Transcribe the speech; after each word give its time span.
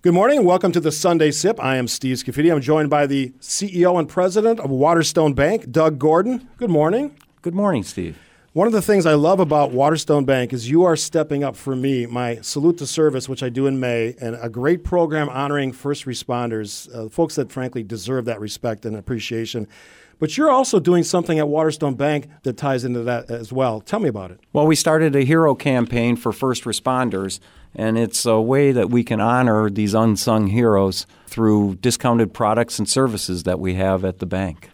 Good 0.00 0.14
morning 0.14 0.38
and 0.38 0.46
welcome 0.46 0.70
to 0.70 0.78
the 0.78 0.92
Sunday 0.92 1.32
Sip. 1.32 1.58
I 1.58 1.76
am 1.76 1.88
Steve 1.88 2.18
Scafidi. 2.18 2.54
I'm 2.54 2.60
joined 2.60 2.88
by 2.88 3.08
the 3.08 3.30
CEO 3.40 3.98
and 3.98 4.08
president 4.08 4.60
of 4.60 4.70
Waterstone 4.70 5.34
Bank, 5.34 5.72
Doug 5.72 5.98
Gordon. 5.98 6.48
Good 6.56 6.70
morning. 6.70 7.16
Good 7.42 7.56
morning, 7.56 7.82
Steve. 7.82 8.16
One 8.52 8.68
of 8.68 8.72
the 8.72 8.80
things 8.80 9.06
I 9.06 9.14
love 9.14 9.40
about 9.40 9.72
Waterstone 9.72 10.24
Bank 10.24 10.52
is 10.52 10.70
you 10.70 10.84
are 10.84 10.94
stepping 10.94 11.42
up 11.42 11.56
for 11.56 11.74
me 11.74 12.06
my 12.06 12.36
salute 12.42 12.78
to 12.78 12.86
service, 12.86 13.28
which 13.28 13.42
I 13.42 13.48
do 13.48 13.66
in 13.66 13.80
May, 13.80 14.14
and 14.20 14.36
a 14.40 14.48
great 14.48 14.84
program 14.84 15.28
honoring 15.28 15.72
first 15.72 16.04
responders, 16.04 16.88
uh, 16.94 17.08
folks 17.08 17.34
that 17.34 17.50
frankly 17.50 17.82
deserve 17.82 18.24
that 18.26 18.38
respect 18.38 18.86
and 18.86 18.94
appreciation. 18.94 19.66
But 20.20 20.36
you're 20.36 20.50
also 20.50 20.78
doing 20.78 21.02
something 21.02 21.40
at 21.40 21.48
Waterstone 21.48 21.96
Bank 21.96 22.28
that 22.44 22.56
ties 22.56 22.84
into 22.84 23.02
that 23.02 23.32
as 23.32 23.52
well. 23.52 23.80
Tell 23.80 23.98
me 23.98 24.08
about 24.08 24.30
it. 24.30 24.38
Well, 24.52 24.68
we 24.68 24.76
started 24.76 25.16
a 25.16 25.24
hero 25.24 25.56
campaign 25.56 26.14
for 26.14 26.32
first 26.32 26.62
responders, 26.62 27.40
and 27.74 27.98
it's 27.98 28.24
a 28.26 28.40
way 28.40 28.72
that 28.72 28.90
we 28.90 29.04
can 29.04 29.20
honor 29.20 29.70
these 29.70 29.94
unsung 29.94 30.48
heroes 30.48 31.06
through 31.26 31.76
discounted 31.76 32.32
products 32.32 32.78
and 32.78 32.88
services 32.88 33.44
that 33.44 33.60
we 33.60 33.74
have 33.74 34.04
at 34.04 34.18
the 34.18 34.26
bank. 34.26 34.70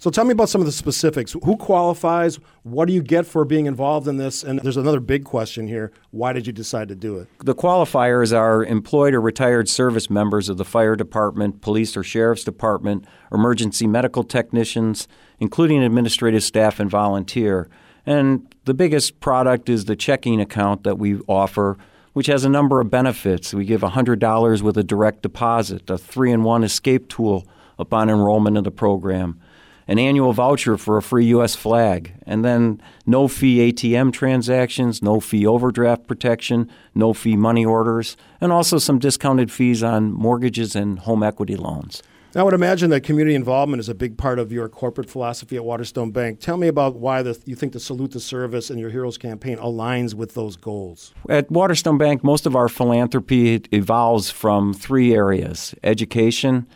So 0.00 0.08
tell 0.08 0.24
me 0.24 0.32
about 0.32 0.48
some 0.48 0.62
of 0.62 0.66
the 0.66 0.72
specifics. 0.72 1.36
Who 1.44 1.58
qualifies? 1.58 2.36
What 2.62 2.86
do 2.86 2.94
you 2.94 3.02
get 3.02 3.26
for 3.26 3.44
being 3.44 3.66
involved 3.66 4.08
in 4.08 4.16
this? 4.16 4.42
And 4.42 4.58
there's 4.60 4.78
another 4.78 4.98
big 4.98 5.24
question 5.24 5.68
here. 5.68 5.92
Why 6.10 6.32
did 6.32 6.46
you 6.46 6.54
decide 6.54 6.88
to 6.88 6.94
do 6.94 7.18
it? 7.18 7.28
The 7.44 7.54
qualifiers 7.54 8.34
are 8.34 8.64
employed 8.64 9.12
or 9.12 9.20
retired 9.20 9.68
service 9.68 10.08
members 10.08 10.48
of 10.48 10.56
the 10.56 10.64
fire 10.64 10.96
department, 10.96 11.60
police 11.60 11.98
or 11.98 12.02
sheriff's 12.02 12.44
department, 12.44 13.04
emergency 13.30 13.86
medical 13.86 14.24
technicians, 14.24 15.06
including 15.38 15.82
administrative 15.82 16.44
staff 16.44 16.80
and 16.80 16.88
volunteer. 16.88 17.68
And 18.06 18.54
the 18.64 18.72
biggest 18.72 19.20
product 19.20 19.68
is 19.68 19.84
the 19.84 19.96
checking 19.96 20.40
account 20.40 20.82
that 20.84 20.96
we 20.98 21.18
offer 21.28 21.76
which 22.12 22.26
has 22.26 22.44
a 22.44 22.48
number 22.48 22.80
of 22.80 22.90
benefits. 22.90 23.54
We 23.54 23.64
give 23.64 23.82
$100 23.82 24.62
with 24.62 24.76
a 24.76 24.84
direct 24.84 25.22
deposit, 25.22 25.88
a 25.88 25.98
three 25.98 26.32
in 26.32 26.42
one 26.42 26.64
escape 26.64 27.08
tool 27.08 27.46
upon 27.78 28.10
enrollment 28.10 28.56
in 28.58 28.64
the 28.64 28.70
program, 28.70 29.40
an 29.86 29.98
annual 29.98 30.32
voucher 30.32 30.76
for 30.76 30.96
a 30.96 31.02
free 31.02 31.26
U.S. 31.26 31.54
flag, 31.54 32.14
and 32.24 32.44
then 32.44 32.80
no 33.06 33.26
fee 33.26 33.72
ATM 33.72 34.12
transactions, 34.12 35.02
no 35.02 35.18
fee 35.18 35.46
overdraft 35.46 36.06
protection, 36.06 36.70
no 36.94 37.12
fee 37.12 37.36
money 37.36 37.64
orders, 37.64 38.16
and 38.40 38.52
also 38.52 38.78
some 38.78 38.98
discounted 38.98 39.50
fees 39.50 39.82
on 39.82 40.12
mortgages 40.12 40.76
and 40.76 41.00
home 41.00 41.22
equity 41.22 41.56
loans. 41.56 42.02
I 42.34 42.44
would 42.44 42.54
imagine 42.54 42.90
that 42.90 43.00
community 43.00 43.34
involvement 43.34 43.80
is 43.80 43.88
a 43.88 43.94
big 43.94 44.16
part 44.16 44.38
of 44.38 44.52
your 44.52 44.68
corporate 44.68 45.10
philosophy 45.10 45.56
at 45.56 45.64
Waterstone 45.64 46.12
Bank. 46.12 46.38
Tell 46.38 46.56
me 46.56 46.68
about 46.68 46.94
why 46.94 47.22
the, 47.22 47.36
you 47.44 47.56
think 47.56 47.72
the 47.72 47.80
Salute 47.80 48.12
the 48.12 48.20
Service 48.20 48.70
and 48.70 48.78
your 48.78 48.90
Heroes 48.90 49.18
campaign 49.18 49.56
aligns 49.58 50.14
with 50.14 50.34
those 50.34 50.54
goals. 50.54 51.12
At 51.28 51.50
Waterstone 51.50 51.98
Bank, 51.98 52.22
most 52.22 52.46
of 52.46 52.54
our 52.54 52.68
philanthropy 52.68 53.56
evolves 53.72 54.30
from 54.30 54.72
three 54.72 55.12
areas 55.12 55.74
education, 55.82 56.68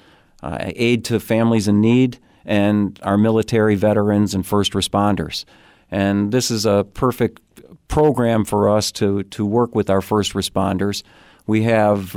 uh, 0.43 0.59
aid 0.61 1.05
to 1.05 1.21
families 1.21 1.69
in 1.69 1.81
need, 1.81 2.19
and 2.45 2.99
our 3.05 3.17
military 3.17 3.77
veterans 3.77 4.35
and 4.35 4.45
first 4.45 4.73
responders. 4.73 5.45
And 5.89 6.33
this 6.33 6.51
is 6.51 6.67
a 6.67 6.85
perfect 6.95 7.41
program 7.87 8.45
for 8.45 8.69
us 8.69 8.91
to, 8.93 9.23
to 9.23 9.47
work 9.47 9.77
with 9.77 9.89
our 9.89 10.01
first 10.01 10.33
responders. 10.33 11.05
We 11.47 11.63
have 11.63 12.17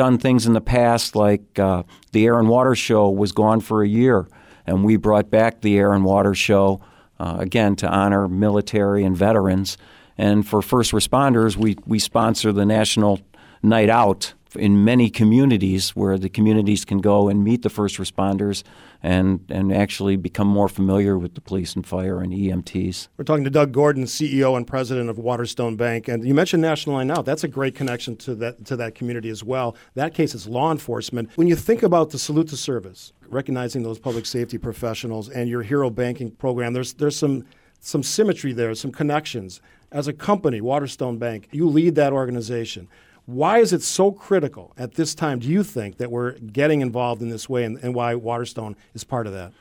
done 0.00 0.16
things 0.16 0.46
in 0.46 0.54
the 0.54 0.62
past 0.62 1.14
like 1.14 1.58
uh, 1.58 1.82
the 2.12 2.24
Air 2.24 2.38
and 2.38 2.48
Water 2.48 2.74
Show 2.74 3.10
was 3.10 3.32
gone 3.32 3.60
for 3.60 3.82
a 3.82 3.86
year, 3.86 4.26
and 4.66 4.82
we 4.82 4.96
brought 4.96 5.28
back 5.28 5.60
the 5.60 5.76
Air 5.76 5.92
and 5.92 6.06
Water 6.06 6.34
Show 6.34 6.80
uh, 7.18 7.36
again 7.38 7.76
to 7.76 7.86
honor 7.86 8.26
military 8.26 9.04
and 9.04 9.14
veterans. 9.14 9.76
And 10.16 10.48
for 10.48 10.62
first 10.62 10.92
responders, 10.92 11.54
we, 11.54 11.76
we 11.84 11.98
sponsor 11.98 12.50
the 12.50 12.64
National 12.64 13.20
Night 13.62 13.90
Out 13.90 14.34
in 14.56 14.84
many 14.84 15.10
communities 15.10 15.90
where 15.90 16.18
the 16.18 16.28
communities 16.28 16.84
can 16.84 16.98
go 16.98 17.28
and 17.28 17.44
meet 17.44 17.62
the 17.62 17.70
first 17.70 17.98
responders 17.98 18.62
and, 19.02 19.44
and 19.48 19.72
actually 19.72 20.16
become 20.16 20.48
more 20.48 20.68
familiar 20.68 21.16
with 21.18 21.34
the 21.34 21.40
police 21.40 21.74
and 21.74 21.86
fire 21.86 22.20
and 22.20 22.32
EMTs. 22.32 23.08
We're 23.16 23.24
talking 23.24 23.44
to 23.44 23.50
Doug 23.50 23.72
Gordon, 23.72 24.04
CEO 24.04 24.56
and 24.56 24.66
president 24.66 25.08
of 25.08 25.18
Waterstone 25.18 25.76
Bank. 25.76 26.08
And 26.08 26.24
you 26.24 26.34
mentioned 26.34 26.62
National 26.62 27.02
Night 27.02 27.16
Out. 27.16 27.24
That's 27.24 27.44
a 27.44 27.48
great 27.48 27.74
connection 27.74 28.16
to 28.18 28.34
that, 28.36 28.64
to 28.66 28.76
that 28.76 28.94
community 28.94 29.30
as 29.30 29.44
well. 29.44 29.76
That 29.94 30.14
case 30.14 30.34
is 30.34 30.46
law 30.46 30.72
enforcement. 30.72 31.30
When 31.36 31.46
you 31.46 31.56
think 31.56 31.82
about 31.82 32.10
the 32.10 32.18
salute 32.18 32.48
to 32.48 32.56
service, 32.56 33.12
recognizing 33.28 33.82
those 33.82 33.98
public 33.98 34.26
safety 34.26 34.58
professionals 34.58 35.28
and 35.28 35.48
your 35.48 35.62
hero 35.62 35.90
banking 35.90 36.30
program, 36.32 36.72
there's, 36.72 36.94
there's 36.94 37.16
some, 37.16 37.44
some 37.78 38.02
symmetry 38.02 38.52
there, 38.52 38.74
some 38.74 38.92
connections. 38.92 39.60
As 39.92 40.08
a 40.08 40.12
company, 40.12 40.60
Waterstone 40.60 41.18
Bank, 41.18 41.48
you 41.52 41.68
lead 41.68 41.94
that 41.96 42.12
organization. 42.12 42.88
Why 43.30 43.58
is 43.58 43.72
it 43.72 43.82
so 43.82 44.10
critical 44.10 44.72
at 44.76 44.94
this 44.94 45.14
time, 45.14 45.38
do 45.38 45.48
you 45.48 45.62
think, 45.62 45.98
that 45.98 46.10
we're 46.10 46.32
getting 46.32 46.80
involved 46.80 47.22
in 47.22 47.28
this 47.28 47.48
way 47.48 47.64
and, 47.64 47.78
and 47.78 47.94
why 47.94 48.16
Waterstone 48.16 48.74
is 48.92 49.04
part 49.04 49.28
of 49.28 49.32
that? 49.32 49.52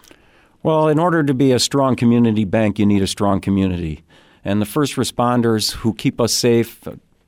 Well, 0.64 0.88
in 0.88 0.98
order 0.98 1.22
to 1.24 1.34
be 1.36 1.52
a 1.52 1.60
strong 1.60 1.96
community 1.96 2.46
bank, 2.46 2.80
you 2.80 2.86
need 2.88 3.04
a 3.04 3.08
strong 3.08 3.40
community. 3.40 4.04
And 4.44 4.60
the 4.60 4.66
first 4.66 4.96
responders 4.96 5.74
who 5.74 5.94
keep 5.94 6.20
us 6.20 6.34
safe, 6.34 6.82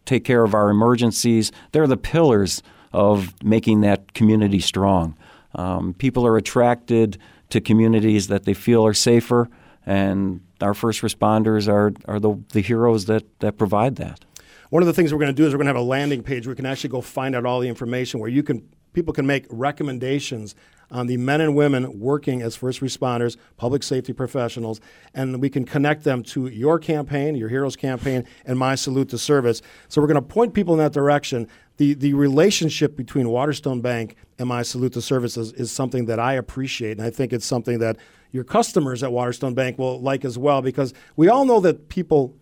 take 0.05 0.23
care 0.23 0.43
of 0.43 0.55
our 0.55 0.71
emergencies, 0.71 1.51
they're 1.73 1.85
the 1.85 1.95
pillars 1.95 2.63
of 2.91 3.35
making 3.43 3.81
that 3.81 4.15
community 4.15 4.59
strong. 4.59 5.15
Um, 5.53 5.93
people 5.93 6.25
are 6.25 6.37
attracted 6.37 7.19
to 7.49 7.61
communities 7.61 8.29
that 8.29 8.45
they 8.45 8.55
feel 8.55 8.83
are 8.83 8.95
safer, 8.95 9.47
and 9.85 10.41
our 10.59 10.73
first 10.73 11.01
responders 11.01 11.67
are, 11.67 11.93
are 12.05 12.19
the, 12.19 12.35
the 12.53 12.61
heroes 12.61 13.05
that, 13.05 13.23
that 13.41 13.57
provide 13.57 13.97
that. 13.97 14.25
One 14.71 14.81
of 14.81 14.87
the 14.87 14.93
things 14.93 15.11
we're 15.11 15.19
going 15.19 15.27
to 15.27 15.33
do 15.33 15.45
is 15.45 15.53
we're 15.53 15.57
going 15.57 15.65
to 15.65 15.73
have 15.73 15.75
a 15.75 15.81
landing 15.81 16.23
page 16.23 16.47
where 16.47 16.53
we 16.53 16.55
can 16.55 16.65
actually 16.65 16.91
go 16.91 17.01
find 17.01 17.35
out 17.35 17.45
all 17.45 17.59
the 17.59 17.67
information 17.67 18.21
where 18.21 18.29
you 18.29 18.41
can 18.41 18.69
people 18.93 19.13
can 19.13 19.27
make 19.27 19.45
recommendations 19.49 20.55
on 20.89 21.07
the 21.07 21.17
men 21.17 21.41
and 21.41 21.57
women 21.57 21.99
working 21.99 22.41
as 22.41 22.55
first 22.55 22.79
responders, 22.79 23.35
public 23.57 23.83
safety 23.83 24.13
professionals, 24.13 24.79
and 25.13 25.41
we 25.41 25.49
can 25.49 25.65
connect 25.65 26.05
them 26.05 26.23
to 26.23 26.47
your 26.47 26.79
campaign, 26.79 27.35
your 27.35 27.49
Heroes 27.49 27.75
campaign, 27.75 28.25
and 28.45 28.57
my 28.57 28.75
Salute 28.75 29.09
to 29.09 29.17
Service. 29.17 29.61
So 29.89 29.99
we're 29.99 30.07
going 30.07 30.15
to 30.15 30.21
point 30.21 30.53
people 30.53 30.73
in 30.73 30.79
that 30.79 30.93
direction. 30.93 31.49
The, 31.75 31.93
the 31.93 32.13
relationship 32.13 32.95
between 32.95 33.27
Waterstone 33.27 33.81
Bank 33.81 34.15
and 34.39 34.47
my 34.47 34.61
Salute 34.61 34.93
to 34.93 35.01
Services 35.01 35.51
is 35.51 35.69
something 35.69 36.05
that 36.05 36.19
I 36.19 36.35
appreciate, 36.35 36.97
and 36.97 37.05
I 37.05 37.09
think 37.09 37.33
it's 37.33 37.45
something 37.45 37.79
that 37.79 37.97
your 38.31 38.45
customers 38.45 39.03
at 39.03 39.11
Waterstone 39.11 39.53
Bank 39.53 39.77
will 39.77 39.99
like 39.99 40.23
as 40.23 40.37
well 40.37 40.61
because 40.61 40.93
we 41.17 41.27
all 41.27 41.43
know 41.43 41.59
that 41.59 41.89
people 41.89 42.37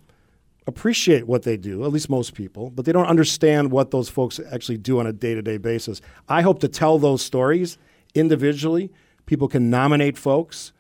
appreciate 0.69 1.28
what 1.28 1.44
they 1.44 1.57
do, 1.57 1.84
at 1.84 1.91
least 1.91 2.09
most 2.09 2.34
people, 2.34 2.69
but 2.69 2.85
they 2.85 2.91
don't 2.91 3.07
understand 3.07 3.72
what 3.72 3.91
those 3.91 4.07
folks 4.07 4.40
actually 4.52 4.78
do 4.78 5.00
on 5.00 5.06
a 5.07 5.13
day 5.13 5.34
to 5.34 5.41
day 5.41 5.57
basis. 5.57 6.02
I 6.30 6.41
hope 6.41 6.59
to 6.59 6.69
tell 6.69 6.97
those 6.97 7.22
stories 7.22 7.78
individually. 8.16 8.91
People 9.25 9.47
can 9.47 9.69
nominate 9.69 10.18
folks. 10.18 10.72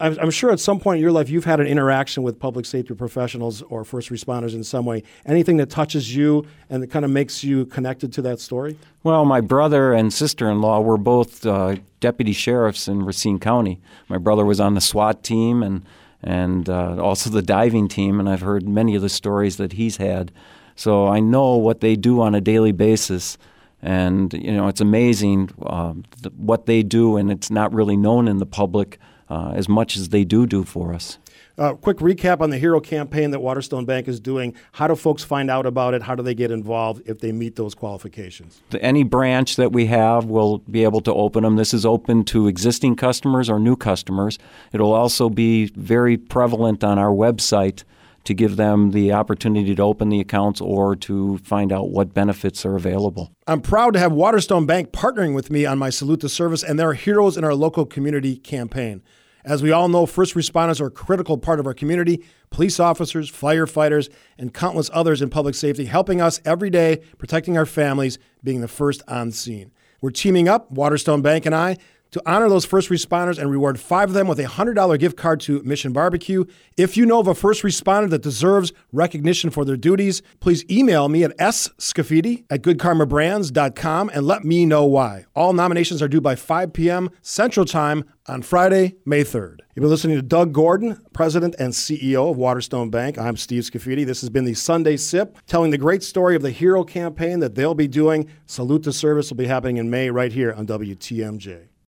I'm, 0.00 0.30
sure 0.30 0.50
at 0.50 0.58
some 0.58 0.80
point 0.80 0.96
in 0.96 1.02
your 1.02 1.12
life 1.12 1.30
you've 1.30 1.44
had 1.44 1.60
an 1.60 1.68
interaction 1.68 2.24
with 2.24 2.40
public 2.40 2.66
safety 2.66 2.92
professionals 2.92 3.62
or 3.62 3.84
first 3.84 4.10
responders 4.10 4.52
in 4.52 4.64
some 4.64 4.84
way. 4.84 5.04
Anything 5.26 5.58
that 5.58 5.70
touches 5.70 6.14
you 6.14 6.44
and 6.68 6.82
that 6.82 6.88
kind 6.88 7.04
of 7.04 7.12
makes 7.12 7.44
you 7.44 7.66
connected 7.66 8.12
to 8.14 8.22
that 8.22 8.40
story? 8.40 8.76
Well, 9.04 9.24
my 9.24 9.40
brother 9.40 9.92
and 9.92 10.12
sister 10.12 10.50
in 10.50 10.60
law 10.60 10.80
were 10.80 10.96
both 10.96 11.46
uh, 11.46 11.76
deputy 12.00 12.32
sheriffs 12.32 12.88
in 12.88 13.04
Racine 13.04 13.38
County. 13.38 13.80
My 14.08 14.18
brother 14.18 14.44
was 14.44 14.58
on 14.58 14.74
the 14.74 14.80
SWAT 14.80 15.22
team, 15.22 15.62
and 15.62 15.84
and 16.22 16.68
uh, 16.68 17.02
also 17.02 17.30
the 17.30 17.42
diving 17.42 17.88
team. 17.88 18.20
And 18.20 18.28
I've 18.28 18.40
heard 18.40 18.68
many 18.68 18.94
of 18.94 19.02
the 19.02 19.08
stories 19.08 19.56
that 19.56 19.72
he's 19.72 19.96
had. 19.96 20.32
So 20.74 21.06
I 21.06 21.20
know 21.20 21.56
what 21.56 21.80
they 21.80 21.96
do 21.96 22.20
on 22.20 22.34
a 22.34 22.40
daily 22.40 22.72
basis. 22.72 23.38
And, 23.82 24.32
you 24.32 24.52
know, 24.52 24.68
it's 24.68 24.80
amazing 24.80 25.50
uh, 25.60 25.94
what 26.36 26.66
they 26.66 26.84
do, 26.84 27.16
and 27.16 27.32
it's 27.32 27.50
not 27.50 27.74
really 27.74 27.96
known 27.96 28.28
in 28.28 28.38
the 28.38 28.46
public 28.46 28.98
uh, 29.28 29.52
as 29.56 29.68
much 29.68 29.96
as 29.96 30.10
they 30.10 30.24
do 30.24 30.46
do 30.46 30.62
for 30.62 30.94
us. 30.94 31.18
Uh, 31.58 31.74
quick 31.74 31.98
recap 31.98 32.40
on 32.40 32.50
the 32.50 32.58
Hero 32.58 32.80
campaign 32.80 33.30
that 33.30 33.40
Waterstone 33.40 33.84
Bank 33.84 34.08
is 34.08 34.20
doing. 34.20 34.54
How 34.72 34.86
do 34.86 34.96
folks 34.96 35.22
find 35.22 35.50
out 35.50 35.66
about 35.66 35.94
it? 35.94 36.02
How 36.02 36.14
do 36.14 36.22
they 36.22 36.34
get 36.34 36.50
involved 36.50 37.02
if 37.06 37.18
they 37.18 37.32
meet 37.32 37.56
those 37.56 37.74
qualifications? 37.74 38.62
Any 38.80 39.04
branch 39.04 39.56
that 39.56 39.72
we 39.72 39.86
have 39.86 40.26
will 40.26 40.58
be 40.58 40.84
able 40.84 41.00
to 41.02 41.12
open 41.12 41.42
them. 41.44 41.56
This 41.56 41.74
is 41.74 41.84
open 41.84 42.24
to 42.24 42.46
existing 42.46 42.96
customers 42.96 43.50
or 43.50 43.58
new 43.58 43.76
customers. 43.76 44.38
It'll 44.72 44.92
also 44.92 45.28
be 45.28 45.66
very 45.76 46.16
prevalent 46.16 46.82
on 46.82 46.98
our 46.98 47.10
website 47.10 47.84
to 48.24 48.34
give 48.34 48.56
them 48.56 48.92
the 48.92 49.12
opportunity 49.12 49.74
to 49.74 49.82
open 49.82 50.08
the 50.08 50.20
accounts 50.20 50.60
or 50.60 50.94
to 50.94 51.38
find 51.38 51.72
out 51.72 51.90
what 51.90 52.14
benefits 52.14 52.64
are 52.64 52.76
available. 52.76 53.32
I'm 53.46 53.60
proud 53.60 53.94
to 53.94 53.98
have 53.98 54.12
Waterstone 54.12 54.64
Bank 54.64 54.92
partnering 54.92 55.34
with 55.34 55.50
me 55.50 55.66
on 55.66 55.78
my 55.78 55.90
Salute 55.90 56.20
to 56.20 56.28
Service 56.28 56.62
and 56.62 56.78
their 56.78 56.92
Heroes 56.92 57.36
in 57.36 57.44
Our 57.44 57.54
Local 57.54 57.84
Community 57.84 58.36
campaign. 58.36 59.02
As 59.44 59.62
we 59.62 59.72
all 59.72 59.88
know, 59.88 60.06
first 60.06 60.34
responders 60.34 60.80
are 60.80 60.86
a 60.86 60.90
critical 60.90 61.36
part 61.36 61.58
of 61.60 61.66
our 61.66 61.74
community 61.74 62.24
police 62.50 62.78
officers, 62.78 63.30
firefighters, 63.30 64.12
and 64.36 64.52
countless 64.52 64.90
others 64.92 65.22
in 65.22 65.30
public 65.30 65.54
safety, 65.54 65.86
helping 65.86 66.20
us 66.20 66.40
every 66.44 66.68
day, 66.68 67.00
protecting 67.16 67.56
our 67.56 67.64
families, 67.64 68.18
being 68.44 68.60
the 68.60 68.68
first 68.68 69.02
on 69.08 69.30
scene. 69.30 69.72
We're 70.02 70.10
teaming 70.10 70.48
up, 70.48 70.70
Waterstone 70.70 71.22
Bank 71.22 71.46
and 71.46 71.54
I, 71.54 71.78
to 72.12 72.22
honor 72.24 72.48
those 72.48 72.64
first 72.64 72.88
responders 72.88 73.38
and 73.38 73.50
reward 73.50 73.80
five 73.80 74.10
of 74.10 74.14
them 74.14 74.28
with 74.28 74.38
a 74.38 74.44
$100 74.44 74.98
gift 74.98 75.16
card 75.16 75.40
to 75.40 75.62
Mission 75.64 75.92
Barbecue. 75.92 76.44
If 76.76 76.96
you 76.96 77.04
know 77.04 77.18
of 77.18 77.26
a 77.26 77.34
first 77.34 77.62
responder 77.62 78.08
that 78.10 78.22
deserves 78.22 78.72
recognition 78.92 79.50
for 79.50 79.64
their 79.64 79.76
duties, 79.76 80.22
please 80.38 80.64
email 80.70 81.08
me 81.08 81.24
at 81.24 81.36
scafidi 81.38 82.44
at 82.50 82.62
goodkarmabrands.com 82.62 84.10
and 84.12 84.26
let 84.26 84.44
me 84.44 84.66
know 84.66 84.84
why. 84.84 85.24
All 85.34 85.52
nominations 85.52 86.02
are 86.02 86.08
due 86.08 86.20
by 86.20 86.36
5 86.36 86.72
p.m. 86.72 87.10
Central 87.22 87.66
Time 87.66 88.04
on 88.26 88.42
Friday, 88.42 88.94
May 89.04 89.24
3rd. 89.24 89.60
You've 89.74 89.82
been 89.82 89.90
listening 89.90 90.16
to 90.16 90.22
Doug 90.22 90.52
Gordon, 90.52 91.00
President 91.14 91.56
and 91.58 91.72
CEO 91.72 92.30
of 92.30 92.36
Waterstone 92.36 92.90
Bank. 92.90 93.18
I'm 93.18 93.38
Steve 93.38 93.62
Scafidi. 93.62 94.04
This 94.04 94.20
has 94.20 94.28
been 94.28 94.44
the 94.44 94.54
Sunday 94.54 94.98
Sip, 94.98 95.38
telling 95.46 95.70
the 95.70 95.78
great 95.78 96.02
story 96.02 96.36
of 96.36 96.42
the 96.42 96.50
HERO 96.50 96.84
campaign 96.84 97.40
that 97.40 97.54
they'll 97.54 97.74
be 97.74 97.88
doing. 97.88 98.28
Salute 98.44 98.82
to 98.84 98.92
Service 98.92 99.30
will 99.30 99.38
be 99.38 99.46
happening 99.46 99.78
in 99.78 99.88
May 99.88 100.10
right 100.10 100.32
here 100.32 100.52
on 100.52 100.66
WTMJ. 100.66 101.71